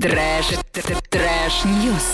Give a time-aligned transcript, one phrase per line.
[0.00, 2.04] Трэш, т- trash news.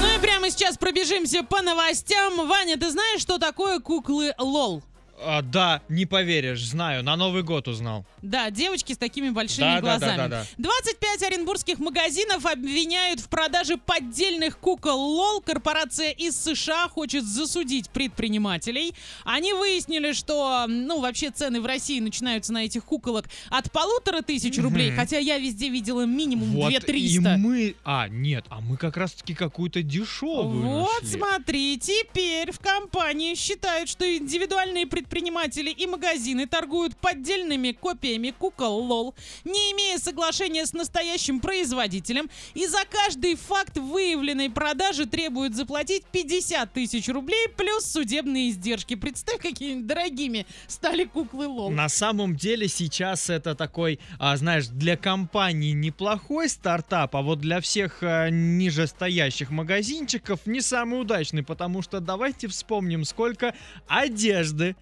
[0.00, 2.46] Ну и прямо сейчас пробежимся по новостям.
[2.48, 4.82] Ваня, ты знаешь, что такое куклы LOL?
[5.20, 8.06] А, да, не поверишь, знаю, на Новый год узнал.
[8.22, 10.16] Да, девочки с такими большими Да, да, да, глазами.
[10.16, 10.46] да, да.
[10.58, 15.40] 25 оренбургских магазинов обвиняют в продаже поддельных кукол LOL.
[15.40, 18.94] Корпорация из США хочет засудить предпринимателей.
[19.24, 24.56] Они выяснили, что, ну, вообще цены в России начинаются на этих куколок от полутора тысяч
[24.58, 27.34] рублей, хотя я везде видела минимум Вот 2300.
[27.34, 27.74] и мы...
[27.84, 31.18] А, нет, а мы как раз-таки какую-то дешевую Вот нашли.
[31.18, 39.14] смотри, теперь в компании считают, что индивидуальные предприниматели и магазины торгуют поддельными копиями кукол LOL,
[39.44, 46.72] не имея соглашения с настоящим производителем, и за каждый факт выявленной продажи требуют заплатить 50
[46.72, 48.94] тысяч рублей плюс судебные издержки.
[48.94, 51.70] Представь, какими дорогими стали куклы LOL.
[51.70, 57.60] На самом деле сейчас это такой, а, знаешь, для компании неплохой стартап, а вот для
[57.60, 63.54] всех а, нижестоящих магазинчиков не самый удачный, потому что давайте вспомним, сколько
[63.86, 64.76] одежды,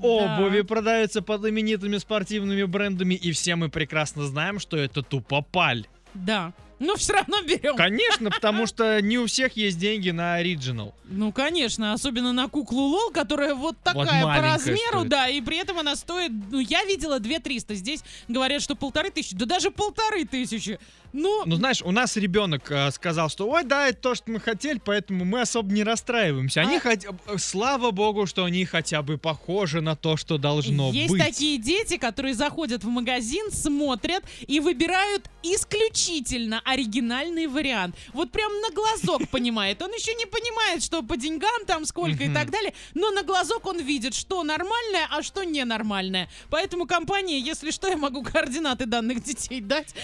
[0.00, 5.86] обуви продаются под именитыми спортивными брендами, и все мы прекрасно знаем, что это тупо паль.
[6.14, 6.52] Да.
[6.80, 7.76] Но все равно берем.
[7.76, 10.94] Конечно, потому что не у всех есть деньги на оригинал.
[11.04, 15.08] Ну, конечно, особенно на куклу Лол, которая вот такая по маленькая размеру, стоит.
[15.08, 19.10] да, и при этом она стоит, ну, я видела 2 300, здесь говорят, что полторы
[19.10, 20.78] тысячи, да даже полторы тысячи.
[21.12, 24.38] Ну, Ну, знаешь, у нас ребенок э, сказал, что ой, да, это то, что мы
[24.38, 26.60] хотели, поэтому мы особо не расстраиваемся.
[26.60, 30.92] Они А- хотя э, слава богу, что они хотя бы похожи на то, что должно
[30.92, 31.20] есть быть.
[31.20, 37.96] такие дети, которые заходят в магазин, смотрят и выбирают исключительно оригинальный вариант.
[38.12, 39.82] Вот прям на глазок понимает.
[39.82, 43.66] Он еще не понимает, что по деньгам там сколько и так далее, но на глазок
[43.66, 46.28] он видит, что нормальное, а что ненормальное.
[46.50, 49.94] Поэтому компания, если что, я могу координаты данных детей дать.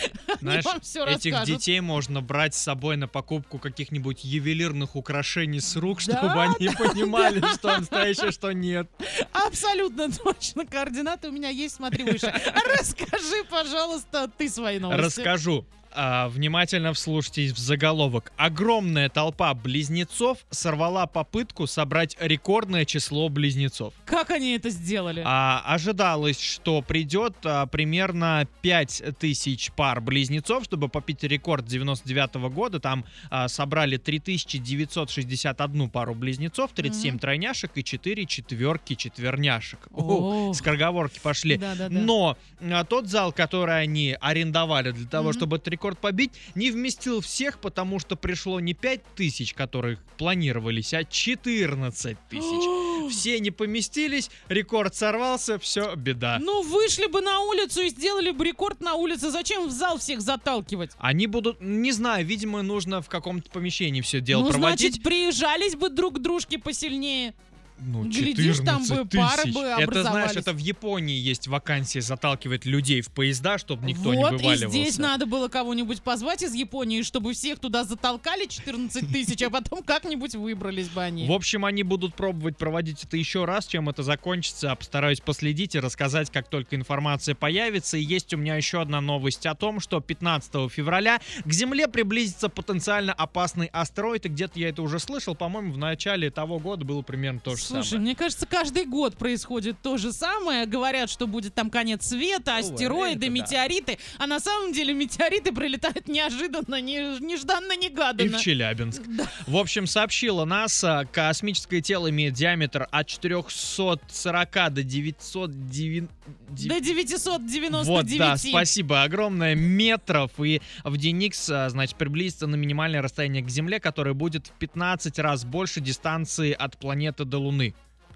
[0.41, 1.47] Знаешь, Они вам все этих расскажут.
[1.58, 6.69] детей можно брать с собой на покупку каких-нибудь ювелирных украшений с рук, Да, чтобы они
[6.69, 8.89] понимали, что настоящее, что нет.
[9.33, 10.67] Абсолютно точно.
[10.67, 12.33] Координаты у меня есть, смотри выше.
[12.79, 15.01] Расскажи, пожалуйста, ты свои новости.
[15.20, 15.64] Расскажу.
[15.98, 18.30] А, внимательно вслушайтесь в заголовок.
[18.36, 23.95] Огромная толпа близнецов сорвала попытку собрать рекордное число близнецов.
[24.05, 25.23] Как они это сделали?
[25.24, 32.79] А, ожидалось, что придет а, примерно 5000 пар близнецов, чтобы попить рекорд 99 года.
[32.79, 37.18] Там а, собрали 3961 пару близнецов, 37 Мгм.
[37.20, 39.79] тройняшек и 4 четверки четверняшек.
[39.95, 40.52] О.
[40.52, 41.56] Скороговорки пошли.
[41.56, 41.89] Да-да-да.
[41.98, 45.39] Но а, тот зал, который они арендовали для того, Мгм.
[45.39, 50.95] чтобы этот рекорд побить, не вместил всех, потому что пришло не 5 тысяч, которые планировались,
[50.95, 53.11] а 14 тысяч.
[53.13, 56.39] Все не поместились, рекорд сорвался, все, беда.
[56.41, 59.30] Ну, вышли бы на улицу и сделали бы рекорд на улице.
[59.30, 60.91] Зачем в зал всех заталкивать?
[60.98, 64.80] Они будут, не знаю, видимо, нужно в каком-то помещении все дело ну, проводить.
[64.80, 67.35] значит, приезжались бы друг к дружке посильнее.
[67.79, 72.64] Ну, Глядишь, там 14 бы пары бы Это, знаешь, это в Японии есть вакансия заталкивать
[72.64, 74.67] людей в поезда, чтобы никто не вот, вываливался.
[74.67, 79.51] и здесь надо было кого-нибудь позвать из Японии, чтобы всех туда затолкали 14 тысяч, а
[79.51, 81.27] потом как-нибудь выбрались бы они.
[81.27, 83.67] В общем, они будут пробовать проводить это еще раз.
[83.67, 87.98] Чем это закончится, постараюсь последить и рассказать, как только информация появится.
[87.98, 92.48] И есть у меня еще одна новость о том, что 15 февраля к Земле приблизится
[92.48, 94.27] потенциально опасный астероид.
[94.27, 95.35] И где-то я это уже слышал.
[95.35, 98.03] По-моему, в начале того года было примерно то же Слушай, самое.
[98.03, 100.67] мне кажется, каждый год происходит то же самое.
[100.67, 103.29] Говорят, что будет там конец света, астероиды, да.
[103.29, 103.99] метеориты.
[104.19, 108.39] А на самом деле метеориты прилетают неожиданно, не- И нежданно-негаданно.
[108.39, 109.03] в Челябинск.
[109.07, 109.27] Да.
[109.47, 116.05] В общем, сообщила НАСА, космическое тело имеет диаметр от 440 до 909...
[116.48, 117.87] До 999.
[117.87, 120.31] Вот, да, спасибо огромное, метров.
[120.39, 125.19] И в DNX, а, значит, приблизится на минимальное расстояние к Земле, которое будет в 15
[125.19, 127.55] раз больше дистанции от планеты до Луны.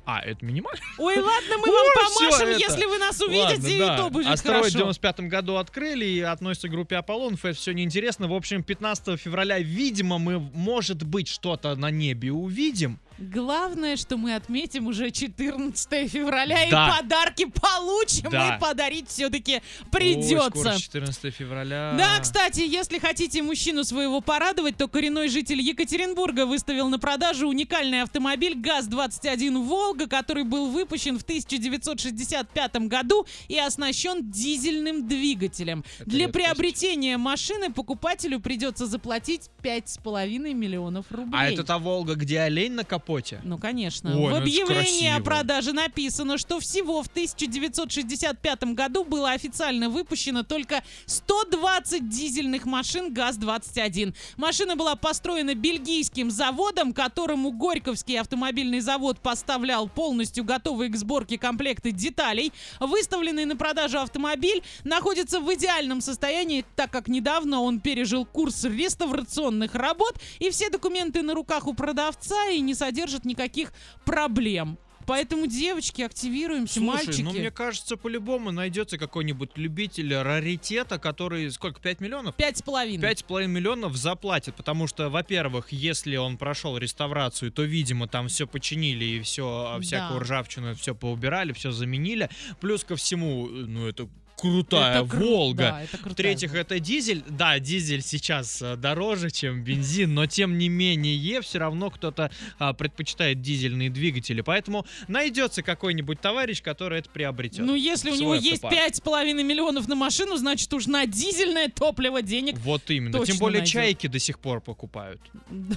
[0.07, 0.81] А, это минимально?
[0.99, 4.79] Ой, ладно, мы вам помашем, если вы нас увидите, и то будет Астероид в хорошо.
[4.79, 7.45] 95 году открыли и относится к группе Аполлонов.
[7.45, 8.27] Это все неинтересно.
[8.27, 12.99] В общем, 15 февраля, видимо, мы, может быть, что-то на небе увидим.
[13.21, 16.89] Главное, что мы отметим уже 14 февраля, Да.
[16.89, 18.57] и подарки получим, Да.
[18.57, 20.51] и подарить все-таки Ой, придется.
[20.51, 21.95] скоро 14 февраля.
[21.99, 28.01] Да, кстати, если хотите мужчину своего порадовать, то коренной житель Екатеринбурга выставил на продажу уникальный
[28.01, 35.85] автомобиль ГАЗ-21 «Волга», который был выпущен в 1965 году и оснащен дизельным двигателем.
[35.99, 41.39] Это Для приобретения машины покупателю придется заплатить 5,5 миллионов рублей.
[41.39, 43.41] А это та Волга, где олень на капоте споте.
[43.43, 44.11] Ну, конечно.
[44.11, 49.89] Ой, ну в ж объявлении о продаже написано, что всего в 1965 году было официально
[49.89, 54.15] выпущено только 120 дизельных машин ГАЗ-21.
[54.37, 61.91] Машина была построена бельгийским заводом, которому Горьковский автомобильный завод поставлял полностью готовые к сборке комплекты
[61.91, 62.53] деталей.
[62.79, 69.75] Выставленный на продажу автомобиль находится в идеальном состоянии, так как недавно он пережил курс реставрационных
[69.75, 73.73] работ, и все документы на руках у продавца и не содержат никаких
[74.05, 74.79] проблем.
[75.07, 77.23] Поэтому, девочки, активируемся, Слушай, мальчики.
[77.23, 82.37] ну мне кажется, по-любому найдется какой-нибудь любитель раритета, который сколько, 5 миллионов?
[82.37, 83.01] Пять с половиной.
[83.03, 88.29] Пять с половиной миллионов заплатит, потому что, во-первых, если он прошел реставрацию, то, видимо, там
[88.29, 90.25] все починили и все, всякую Да.
[90.25, 92.29] ржавчину, все поубирали, все заменили.
[92.61, 94.09] Плюс ко всему, ну это
[94.41, 95.63] крутая Это кру- Волга.
[95.63, 96.61] да, это крутая В-третьих, Волга.
[96.63, 97.25] это дизель.
[97.29, 102.73] Да, дизель сейчас э, дороже, чем бензин, но тем не менее, все равно кто-то а,
[102.73, 104.41] предпочитает дизельные двигатели.
[104.41, 107.65] Поэтому найдется какой-нибудь товарищ, который это приобретет.
[107.65, 108.75] Ну, если у него есть автопарк.
[108.75, 112.57] пять с половиной миллионов на машину, значит уж на дизельное топливо денег.
[112.59, 113.13] Вот именно.
[113.13, 113.73] точно Тем более найдет.
[113.73, 115.21] чайки до сих пор покупают.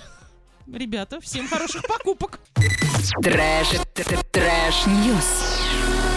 [0.74, 2.40] Ребята, всем хороших покупок.
[3.22, 3.68] Trash,
[4.32, 6.13] trash, news.